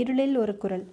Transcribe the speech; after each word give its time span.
இருளில் 0.00 0.36
ஒரு 0.36 0.56
குரல். 0.56 0.84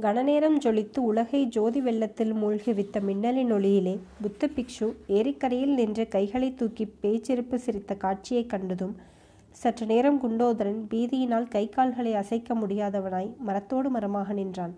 கனநேரம் 0.00 0.58
ஜொலித்து 0.64 0.98
உலகை 0.98 1.46
ஜோதி 1.46 1.80
வெள்ளத்தில் 1.80 2.34
மூழ்கிவித்த 2.34 3.00
மின்னலின் 3.00 3.52
ஒளியிலே 3.52 3.98
புத்த 4.22 4.48
பிக்ஷு 4.56 4.94
ஏரிக்கரையில் 5.06 5.74
நின்று 5.74 6.08
கைகளை 6.08 6.54
தூக்கி 6.54 6.84
பேச்சிருப்பு 7.02 7.54
சிரித்த 7.54 7.94
காட்சியைக் 7.94 8.48
கண்டதும் 8.48 8.94
சற்று 9.50 9.86
நேரம் 9.86 10.20
குண்டோதரன் 10.22 10.80
பீதியினால் 10.90 11.48
கை 11.48 11.68
கால்களை 11.68 12.14
அசைக்க 12.14 12.54
முடியாதவனாய் 12.54 13.36
மரத்தோடு 13.36 13.90
மரமாக 13.90 14.32
நின்றான். 14.32 14.74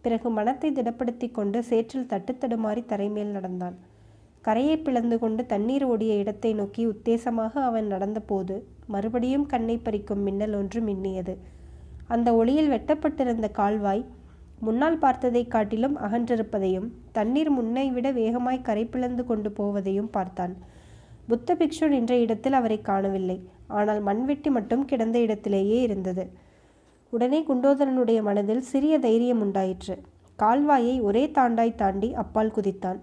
பிறகு 0.00 0.30
மனத்தை 0.30 0.72
திடப்படுத்தி 0.72 1.30
கொண்டு 1.30 1.62
சேற்றில் 1.62 2.06
தட்டுத்தடுமாறி 2.08 2.82
தரைமேல் 2.86 3.30
நடந்தான். 3.30 3.76
கரையை 4.40 4.76
பிளந்து 4.76 5.18
கொண்டு 5.18 5.46
தண்ணீர் 5.46 5.84
ஓடிய 5.84 6.14
இடத்தை 6.14 6.52
நோக்கி 6.52 6.86
உத்தேசமாக 6.86 7.52
அவன் 7.52 7.92
நடந்தபோது 7.92 8.62
மறுபடியும் 8.86 9.46
கண்ணை 9.46 9.80
பறிக்கும் 9.84 10.22
மின்னல் 10.22 10.54
ஒன்று 10.54 10.80
மின்னியது. 10.80 11.36
அந்த 12.06 12.34
ஒளியில் 12.34 12.70
வெட்டப்பட்டிருந்த 12.70 13.50
கால்வாய் 13.50 14.04
முன்னால் 14.58 14.98
பார்த்ததைக் 14.98 15.48
காட்டிலும் 15.48 15.98
அகன்றிருப்பதையும் 15.98 16.88
தண்ணீர் 17.12 17.52
முன்னை 17.52 17.92
விட 17.92 18.10
வேகமாய் 18.10 18.62
கரை 18.62 18.84
பிளந்து 18.84 19.26
கொண்டு 19.26 19.50
போவதையும் 19.50 20.08
பார்த்தான். 20.10 20.56
புத்த 21.26 21.54
பிக்ஷு 21.54 21.88
நின்ற 21.88 22.18
இடத்தில் 22.18 22.52
அவரை 22.52 22.80
காணவில்லை. 22.80 23.48
ஆனால் 23.66 24.00
மண்வெட்டி 24.02 24.50
மட்டும் 24.50 24.84
கிடந்த 24.84 25.20
இடத்திலேயே 25.20 25.82
இருந்தது. 25.82 26.30
உடனே 27.10 27.44
குண்டோதரனுடைய 27.48 28.22
மனதில் 28.22 28.60
சிறிய 28.60 28.98
தைரியம் 28.98 29.40
உண்டாயிற்று. 29.40 29.98
கால்வாயை 30.38 31.02
ஒரே 31.02 31.30
தாண்டாய் 31.30 31.74
தாண்டி 31.74 32.14
அப்பால் 32.14 32.52
குதித்தான். 32.60 32.98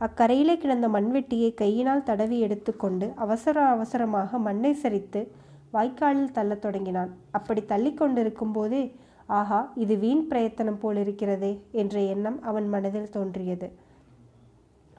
அக்கரையிலே 0.00 0.56
கிடந்த 0.56 0.88
மண்வெட்டியை 0.88 1.54
கையினால் 1.54 2.02
தடவி 2.02 2.40
எடுத்துக்கொண்டு 2.40 3.12
அவசர 3.16 3.60
அவசரமாக 3.60 4.38
மண்ணை 4.38 4.76
சரித்து 4.82 5.26
வாய்க்காலில் 5.74 6.34
தள்ளத் 6.38 6.64
தொடங்கினான். 6.64 7.12
அப்படி 7.30 7.62
தள்ளி 7.64 7.92
கொண்டிருக்கும் 7.94 8.52
போதே 8.52 8.82
ஆஹா 9.38 9.60
இது 9.74 9.94
வீண் 10.02 10.26
பிரயத்தனம் 10.26 10.80
போலிருக்கிறதே 10.82 11.52
என்ற 11.82 11.96
எண்ணம் 12.14 12.38
அவன் 12.42 12.68
மனதில் 12.68 13.14
தோன்றியது. 13.16 13.68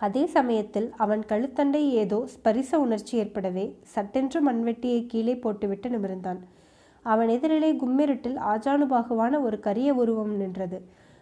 அதே 0.05 0.23
சமயத்தில் 0.35 0.87
அவன் 1.03 1.23
கழுத்தண்டை 1.31 1.81
ஏதோ 2.03 2.19
ஸ்பரிச 2.33 2.71
உணர்ச்சி 2.85 3.13
ஏற்படவே 3.17 3.65
சட்டென்று 3.93 4.39
மண்வெட்டியை 4.47 5.01
கீழே 5.05 5.35
போட்டுவிட்டு 5.43 5.89
நிமிர்ந்தான். 5.89 6.39
அவன் 7.05 7.29
எதிரிலே 7.35 7.69
கும்மிருட்டில் 7.81 8.37
ஆஜானுபாகுவான 8.53 9.41
ஒரு 9.41 9.59
கரிய 9.59 9.89
உருவம் 10.01 10.35
நின்றது. 10.41 10.79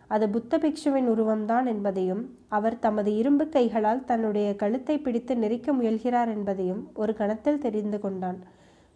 அது 0.07 0.25
புத்த 0.29 0.57
பிக்ஷுவின் 0.57 1.07
உருவம்தான் 1.13 1.65
என்பதையும் 1.65 2.23
அவர் 2.57 2.79
தமது 2.79 3.11
இரும்பு 3.15 3.45
கைகளால் 3.49 4.05
தன்னுடைய 4.05 4.47
கழுத்தை 4.55 4.95
பிடித்து 4.99 5.35
நெரிக்க 5.43 5.73
முயல்கிறார் 5.73 6.31
என்பதையும் 6.37 6.81
ஒரு 6.93 7.13
கணத்தில் 7.13 7.63
தெரிந்து 7.65 7.99
கொண்டான். 7.99 8.39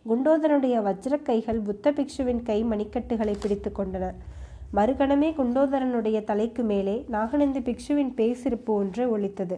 குண்டோதரனுடைய 0.06 0.76
வஜ்ர 0.82 1.24
கைகள் 1.24 1.60
புத்த 1.60 1.92
பிக்ஷுவின் 1.92 2.42
கை 2.44 2.64
மணிக்கட்டுகளை 2.64 3.36
பிடித்து 3.40 3.70
கொண்டன. 3.70 4.06
மறுகணமே 4.74 5.30
குண்டோதரனுடைய 5.34 6.24
தலைக்கு 6.24 6.64
மேலே 6.64 7.06
நாகநந்தி 7.08 7.60
பிக்ஷுவின் 7.60 8.12
பேசிருப்பு 8.18 8.72
ஒன்று 8.74 9.18
ஒழித்தது 9.18 9.58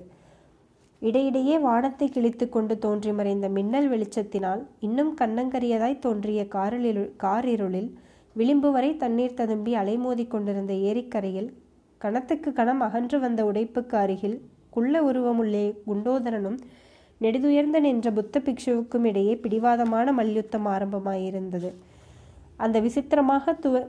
இடையிடையே 1.02 1.60
வானத்தை 1.60 2.10
கிழித்து 2.10 2.50
கொண்டு 2.50 2.78
தோன்றி 2.78 3.12
மறைந்த 3.12 3.50
மின்னல் 3.50 3.90
வெளிச்சத்தினால் 3.90 4.62
இன்னும் 4.80 5.12
கண்ணங்கரியதாய் 5.22 6.00
தோன்றிய 6.00 6.48
காரில் 6.48 7.16
காரிருளில் 7.18 7.90
விளிம்பு 8.36 8.72
வரை 8.72 8.98
தண்ணீர் 8.98 9.34
ததும்பி 9.34 9.76
அலைமோதி 9.76 10.28
கொண்டிருந்த 10.28 10.74
ஏரிக்கரையில் 10.74 11.54
கணத்துக்கு 11.98 12.54
கணம் 12.54 12.82
அகன்று 12.82 13.20
வந்த 13.20 13.44
உடைப்புக்கு 13.46 13.96
அருகில் 13.96 14.42
குள்ள 14.70 15.02
உருவமுள்ளே 15.04 15.66
குண்டோதரனும் 15.88 16.58
நெடுதுயர்ந்த 17.22 17.78
நின்ற 17.80 18.08
புத்த 18.12 18.40
பிக்ஷுவுக்கும் 18.40 19.06
இடையே 19.10 19.34
பிடிவாதமான 19.44 20.12
மல்யுத்தம் 20.12 20.68
ஆரம்பமாயிருந்தது. 20.74 21.70
அந்த 22.58 22.78
விசித்திரமாக 22.80 23.54
துவ 23.64 23.86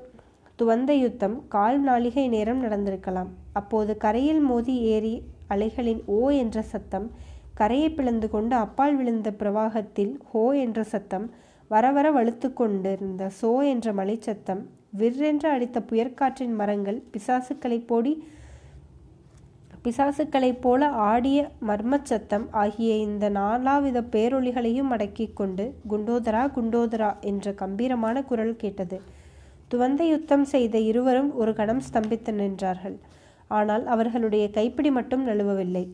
துவந்த 0.59 0.93
யுத்தம் 1.01 1.37
கால் 1.49 1.81
நாளிகை 1.89 2.25
நேரம் 2.29 2.63
நடந்திருக்கலாம். 2.63 3.29
அப்போது 3.53 3.93
கரையில் 3.97 4.41
மோதி 4.41 4.75
ஏறி 4.95 5.15
அலைகளின் 5.49 6.01
ஓ 6.07 6.21
என்ற 6.43 6.63
சத்தம் 6.63 7.07
கரையை 7.55 7.91
பிளந்து 7.91 8.29
கொண்டு 8.31 8.55
அப்பால் 8.57 8.97
விழுந்த 8.97 9.29
பிரவாகத்தில் 9.39 10.13
ஹோ 10.31 10.43
என்ற 10.65 10.83
சத்தம் 10.85 11.27
வர 11.71 11.87
வர 11.93 12.07
வலுத்து 12.11 12.49
கொண்டிருந்த 12.53 13.23
சோ 13.41 13.51
என்ற 13.73 13.93
மலைச்சத்தம் 13.93 14.61
விற்றென்று 14.99 15.49
அடித்த 15.55 15.79
புயற்காற்றின் 15.81 16.55
மரங்கள் 16.61 16.99
பிசாசுக்களைப் 17.13 17.89
போடி 17.89 18.13
பிசாசுக்களைப் 19.85 20.61
போல 20.61 20.89
ஆடிய 20.89 21.51
மர்மச்சத்தம் 21.67 22.47
ஆகிய 22.51 22.97
இந்த 22.97 23.29
நாலாவித 23.29 23.99
பேரொளிகளையும் 24.13 24.91
அடக்கிக் 24.91 25.37
கொண்டு 25.37 25.75
குண்டோதரா 25.91 26.43
குண்டோதரா 26.57 27.11
என்ற 27.21 27.53
கம்பீரமான 27.53 28.23
குரல் 28.23 28.57
கேட்டது. 28.57 29.01
துவந்த 29.71 30.03
யுத்தம் 30.03 30.45
செய்த 30.45 30.79
இருவரும் 30.79 31.31
ஒரு 31.35 31.55
கணம் 31.55 31.83
ஸ்தம்பித்து 31.93 32.33
நின்றார்கள். 32.33 32.97
ஆனால் 33.49 33.87
அவர்களுடைய 33.87 34.51
கைப்பிடி 34.51 34.91
மட்டும் 34.91 35.27
நழுவவில்லை. 35.27 35.85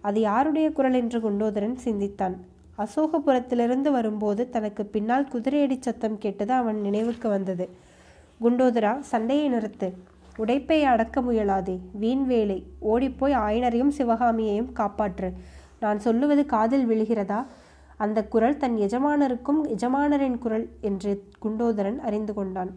அது 0.00 0.20
யாருடைய 0.20 0.72
குரல் 0.72 0.92
என்று 0.92 1.18
குண்டோதரன் 1.20 1.76
சிந்தித்தான். 1.76 2.36
அசோகபுரத்திலிருந்து 2.78 3.90
வரும்போது 3.90 4.50
தனக்கு 4.50 4.84
பின்னால் 4.86 5.30
குதிரையடி 5.32 5.76
சத்தம் 5.80 6.18
கேட்டது 6.18 6.52
அவன் 6.52 6.80
நினைவுக்கு 6.80 7.28
வந்தது. 7.28 7.66
குண்டோதரா 8.40 8.92
சண்டையை 9.00 9.46
நிறுத்து. 9.52 9.88
உடைப்பை 10.38 10.82
அடக்க 10.82 11.22
முயலாதே. 11.22 11.78
வீண் 11.92 12.24
வேலை. 12.26 12.66
ஓடிப்போய் 12.78 13.34
ஆயனரையும் 13.34 13.92
சிவகாமியையும் 13.98 14.72
காப்பாற்று. 14.72 15.32
நான் 15.80 15.98
சொல்லுவது 15.98 16.46
காதில் 16.46 16.88
விழுகிறதா? 16.88 17.44
அந்த 17.96 18.24
குரல் 18.24 18.56
தன் 18.56 18.76
எஜமானருக்கும் 18.76 19.60
எஜமானரின் 19.64 20.38
குரல் 20.38 20.68
என்று 20.80 21.24
குண்டோதரன் 21.42 21.98
அறிந்து 21.98 22.34
கொண்டான். 22.34 22.72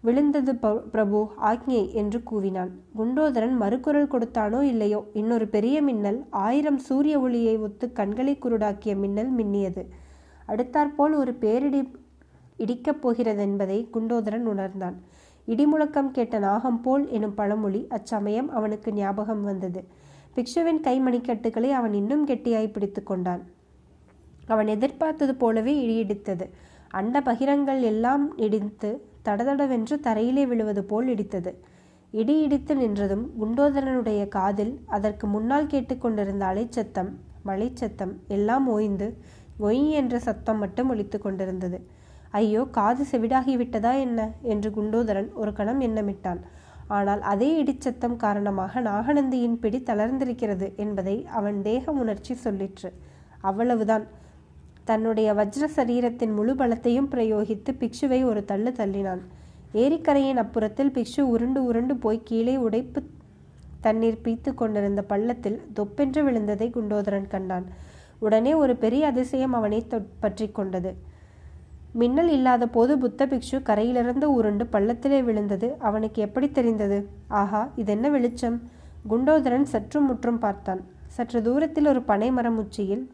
விழுந்தது 0.00 0.54
பிரபு 0.92 1.32
ஆக்ஞை 1.42 1.92
என்று 1.92 2.22
கூவினான். 2.30 2.70
குண்டோதரன் 2.98 3.56
மறுக்குரல் 3.60 4.10
கொடுத்தானோ 4.10 4.60
இல்லையோ? 4.60 5.04
இன்னொரு 5.12 5.48
பெரிய 5.48 5.82
மின்னல் 5.82 6.26
ஆயிரம் 6.30 6.78
சூரிய 6.78 7.20
ஒளியை 7.20 7.58
ஒத்து 7.58 7.92
கண்களை 7.92 8.38
குருடாக்கிய 8.38 8.96
மின்னல் 8.96 9.36
மின்னியது. 9.36 9.84
அடுத்தாற்போல் 10.46 11.14
ஒரு 11.14 11.34
பேரிடி 11.34 11.92
இடிக்கப் 12.58 13.00
போகிறது 13.00 13.42
என்பதை 13.42 13.88
குண்டோதரன் 13.92 14.44
உணர்ந்தான். 14.44 14.96
இடிமுழக்கம் 15.48 16.10
கேட்ட 16.10 16.38
நாகம் 16.38 16.80
போல் 16.80 17.04
எனும் 17.08 17.34
பழமொழி 17.34 17.86
அச்சமயம் 17.88 18.48
அவனுக்கு 18.50 18.92
ஞாபகம் 18.92 19.42
வந்தது. 19.42 19.80
பிக்ஷுவின் 20.34 20.80
கை 20.80 21.00
மணிக்கட்டுகளை 21.00 21.70
அவன் 21.70 21.92
இன்னும் 21.92 22.26
கெட்டியாய் 22.26 22.72
பிடித்து 22.72 23.02
கொண்டான். 23.02 23.42
அவன் 24.46 24.66
எதிர்பார்த்தது 24.66 25.34
போலவே 25.34 25.74
இடியிடித்தது. 25.84 26.46
அண்ட 26.90 27.20
பகிரங்கள் 27.20 27.80
எல்லாம் 27.80 28.36
இடித்து 28.36 28.90
தடதடவென்று 29.24 29.96
தரையிலே 30.06 30.44
விழுவது 30.46 30.84
போல் 30.84 31.06
இடித்தது. 31.06 31.52
இடி 32.10 32.34
இடித்து 32.40 32.74
நின்றதும் 32.74 33.24
குண்டோதரனுடைய 33.40 34.28
காதில் 34.28 34.74
அதற்கு 34.86 35.26
முன்னால் 35.26 35.66
கேட்டுக்கொண்டிருந்த 35.66 36.44
அலைச்சத்தம் 36.46 37.10
மலைச்சத்தம் 37.44 38.14
எல்லாம் 38.28 38.66
ஓய்ந்து 38.68 39.08
ஒய் 39.60 39.90
என்ற 39.90 40.18
சத்தம் 40.18 40.58
மட்டும் 40.58 40.88
ஒழித்து 40.88 41.18
கொண்டிருந்தது. 41.18 41.78
ஐயோ 42.30 42.64
காது 42.70 43.04
செவிடாகிவிட்டதா 43.12 43.98
என்ன? 43.98 44.30
என்று 44.42 44.70
குண்டோதரன் 44.70 45.32
ஒரு 45.32 45.52
கணம் 45.52 45.80
எண்ணமிட்டான். 45.80 46.40
ஆனால் 46.86 47.20
அதே 47.20 47.64
இடிச்சத்தம் 47.64 48.16
காரணமாக 48.16 48.80
நாகநந்தியின் 48.80 49.58
பிடி 49.58 49.78
தளர்ந்திருக்கிறது 49.78 50.76
என்பதை 50.76 51.26
அவன் 51.26 51.62
தேக 51.62 51.92
உணர்ச்சி 51.92 52.36
சொல்லிற்று. 52.44 52.90
அவ்வளவுதான். 53.40 54.06
தன்னுடைய 54.84 55.34
வஜ்ர 55.34 55.64
சரீரத்தின் 55.76 56.34
முழு 56.34 56.54
பலத்தையும் 56.54 57.10
பிரயோகித்து 57.10 57.70
பிக்ஷுவை 57.80 58.24
ஒரு 58.24 58.44
தள்ளு 58.44 58.70
தள்ளினான். 58.70 59.22
ஏரிக்கரையின் 59.74 60.40
அப்புறத்தில் 60.44 60.94
பிக்ஷு 60.96 61.20
உருண்டு 61.20 61.64
உருண்டு 61.64 61.96
போய் 61.96 62.22
கீழே 62.22 62.56
உடைப்பு 62.56 63.02
தண்ணீர் 63.80 64.22
பீத்து 64.24 64.54
கொண்டிருந்த 64.54 65.02
பள்ளத்தில் 65.02 65.62
தொப்பென்று 65.72 66.30
விழுந்ததை 66.30 66.68
குண்டோதரன் 66.70 67.28
கண்டான். 67.28 67.66
உடனே 68.18 68.54
ஒரு 68.54 68.76
பெரிய 68.76 69.06
அதிசயம் 69.06 69.52
அவனை 69.52 69.86
பற்றி 70.20 70.50
கொண்டது. 70.50 70.92
மின்னல் 71.92 72.28
இல்லாத 72.28 72.68
போது 72.68 72.98
புத்த 72.98 73.26
பிக்ஷு 73.26 73.62
கரையிலிருந்து 73.62 74.34
உருண்டு 74.34 74.64
பள்ளத்திலே 74.72 75.24
விழுந்தது. 75.24 75.76
அவனுக்கு 75.78 76.22
எப்படி 76.22 76.50
தெரிந்தது? 76.50 77.08
ஆஹா 77.28 77.72
இதென்ன 77.76 78.08
வெளிச்சம்? 78.08 78.62
குண்டோதரன் 79.10 79.62
சற்றும் 79.62 80.04
முற்றும் 80.04 80.38
பார்த்தான். 80.38 80.80
சற்று 81.06 81.42
தூரத்தில் 81.42 81.86
ஒரு 81.86 82.02
பனை 82.02 82.30
மரம் 82.30 82.58
உச்சியில் 82.58 83.10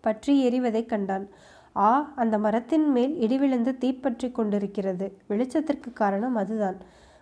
பற்றி 0.00 0.48
எறிவதைக் 0.48 0.86
கண்டான். 0.86 1.28
ஆ 1.76 2.12
அந்த 2.14 2.38
மரத்தின் 2.38 2.90
மேல் 2.90 3.16
இடிவிழுந்து 3.20 3.78
தீப்பற்றி 3.78 4.30
கொண்டிருக்கிறது. 4.30 5.16
வெளிச்சத்திற்கு 5.28 5.92
காரணம் 5.92 6.34
அதுதான். 6.34 6.76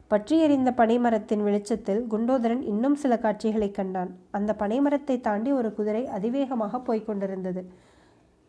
பற்றி 0.08 0.40
எறிந்த 0.40 0.74
பனைமரத்தின் 0.76 1.42
வெளிச்சத்தில் 1.42 2.06
குண்டோதரன் 2.10 2.62
இன்னும் 2.62 2.94
சில 2.94 3.18
காட்சிகளை 3.18 3.70
கண்டான். 3.70 4.16
அந்த 4.30 4.56
பனைமரத்தை 4.58 5.20
தாண்டி 5.20 5.52
ஒரு 5.52 5.74
குதிரை 5.74 6.06
அதிவேகமாக 6.06 6.80
போய்க் 6.80 7.06
கொண்டிருந்தது. 7.06 7.70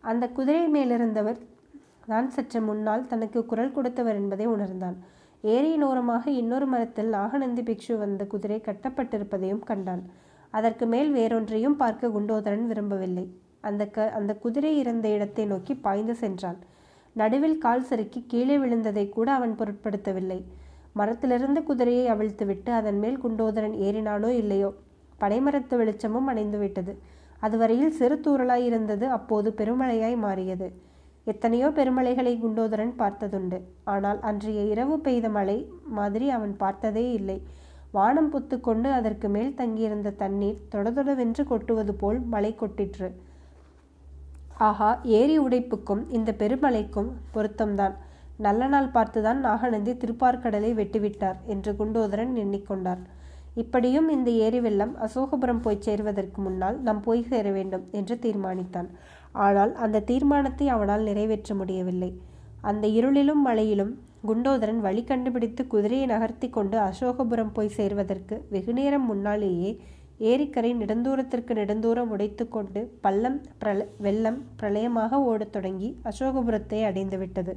அந்த 0.01 0.27
குதிரை 0.27 0.67
மேலிருந்தவர் 0.67 1.37
தான் 2.11 2.27
சற்று 2.35 2.59
முன்னால் 2.67 3.07
தனக்கு 3.11 3.39
குரல் 3.51 3.73
கொடுத்தவர் 3.77 4.19
என்பதை 4.21 4.45
உணர்ந்தான். 4.55 4.97
ஏரியின் 5.53 5.85
ஓரமாக 5.87 6.23
இன்னொரு 6.41 6.67
மரத்தில் 6.73 7.09
நாகநந்தி 7.17 7.63
பிக்ஷு 7.69 7.95
வந்த 8.03 8.23
குதிரை 8.33 8.59
கட்டப்பட்டிருப்பதையும் 8.67 9.65
கண்டான். 9.69 10.03
அதற்கு 10.57 10.85
மேல் 10.93 11.11
வேறொன்றையும் 11.17 11.77
பார்க்க 11.81 12.13
குண்டோதரன் 12.15 12.65
விரும்பவில்லை. 12.71 13.25
அந்த 13.67 13.83
க 13.95 14.07
அந்த 14.19 14.31
குதிரை 14.43 14.71
இருந்த 14.81 15.05
இடத்தை 15.15 15.45
நோக்கி 15.45 15.73
பாய்ந்து 15.85 16.15
சென்றான். 16.21 16.59
நடுவில் 17.15 17.57
கால் 17.65 17.85
சறுக்கி 17.89 18.19
கீழே 18.31 18.55
விழுந்ததை 18.63 19.05
கூட 19.09 19.27
அவன் 19.37 19.53
பொருட்படுத்தவில்லை. 19.59 20.39
மரத்திலிருந்து 20.99 21.59
குதிரையை 21.69 22.05
அவிழ்த்துவிட்டு 22.13 22.71
அதன் 22.79 22.99
மேல் 23.03 23.21
குண்டோதரன் 23.23 23.75
ஏறினானோ 23.87 24.29
இல்லையோ 24.41 24.69
பனைமரத்து 25.21 25.75
வெளிச்சமும் 25.81 26.29
அணைந்துவிட்டது. 26.31 26.93
அதுவரையில் 27.45 27.95
சிறு 27.99 28.15
தூறலாய் 28.25 28.67
இருந்தது 28.69 29.05
அப்போது 29.17 29.49
பெருமழையாய் 29.59 30.17
மாறியது. 30.25 30.67
எத்தனையோ 31.31 31.67
பெருமழைகளை 31.77 32.33
குண்டோதரன் 32.41 32.93
பார்த்ததுண்டு. 32.99 33.57
ஆனால் 33.93 34.19
அன்றைய 34.29 34.59
இரவு 34.73 34.95
பெய்த 35.05 35.29
மழை 35.37 35.57
மாதிரி 35.97 36.27
அவன் 36.37 36.53
பார்த்ததே 36.63 37.05
இல்லை. 37.19 37.37
வானம் 37.91 38.29
பொத்துக்கொண்டு 38.33 38.89
அதற்கு 38.91 39.27
மேல் 39.35 39.51
தங்கியிருந்த 39.53 40.15
தண்ணீர் 40.21 40.61
தொடதொடவென்று 40.75 41.43
கொட்டுவது 41.51 41.93
போல் 41.93 42.19
மழை 42.33 42.51
கொட்டிற்று. 42.61 43.09
ஆஹா 44.67 44.89
ஏரி 45.19 45.35
உடைப்புக்கும் 45.39 46.03
இந்த 46.09 46.29
பெருமழைக்கும் 46.41 47.09
பொருத்தம்தான். 47.35 47.95
நல்ல 48.45 48.63
நாள் 48.67 48.89
பார்த்துதான் 48.95 49.39
நாகநந்தி 49.47 49.93
திருப்பார்கடலை 50.01 50.71
வெட்டிவிட்டார் 50.79 51.37
என்று 51.53 51.71
குண்டோதரன் 51.79 52.33
எண்ணிக்கொண்டார். 52.43 53.03
இப்படியும் 53.61 54.09
இந்த 54.15 54.29
ஏரி 54.45 54.59
வெள்ளம் 54.65 54.91
அசோகபுரம் 55.05 55.61
போய் 55.65 55.85
சேர்வதற்கு 55.85 56.39
முன்னால் 56.41 56.77
நாம் 56.87 56.99
போய் 57.05 57.23
சேர 57.29 57.45
வேண்டும் 57.51 57.85
என்று 57.91 58.15
தீர்மானித்தான். 58.25 58.89
ஆனால் 59.45 59.71
அந்த 59.85 60.03
தீர்மானத்தை 60.09 60.65
அவனால் 60.75 61.07
நிறைவேற்ற 61.09 61.53
முடியவில்லை. 61.55 62.11
அந்த 62.69 62.85
இருளிலும் 62.99 63.43
மழையிலும் 63.45 63.93
குண்டோதரன் 64.27 64.81
வழி 64.85 65.01
கண்டுபிடித்து 65.03 65.61
குதிரையை 65.67 66.05
நகர்த்தி 66.07 66.47
கொண்டு 66.49 66.77
அசோகபுரம் 66.79 67.53
போய் 67.53 67.75
சேர்வதற்கு 67.77 68.35
வெகுநேரம் 68.49 69.05
முன்னாலேயே 69.05 69.71
ஏரிக்கரை 70.29 70.71
நெடுந்தூரத்திற்கு 70.77 71.53
நெடுந்தூரம் 71.59 72.11
உடைத்து 72.15 72.45
கொண்டு 72.47 72.81
பள்ளம் 73.01 73.39
பிரள 73.61 73.79
வெள்ளம் 74.05 74.39
பிரளயமாக 74.59 75.19
ஓடத் 75.31 75.53
தொடங்கி 75.55 75.89
அசோகபுரத்தை 76.03 76.79
அடைந்துவிட்டது. 76.89 77.53